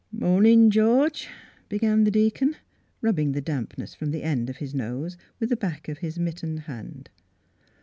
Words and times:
"Mornin', 0.25 0.71
George," 0.71 1.29
began 1.69 2.05
the 2.05 2.09
deacon, 2.09 2.55
rubbing 3.01 3.33
the 3.33 3.39
dampness 3.39 3.93
from 3.93 4.09
the 4.09 4.23
end 4.23 4.49
of 4.49 4.57
his 4.57 4.73
nose 4.73 5.15
with 5.39 5.49
the 5.49 5.55
back 5.55 5.87
of 5.87 5.99
his 5.99 6.17
mittened 6.17 6.61
hand. 6.61 7.11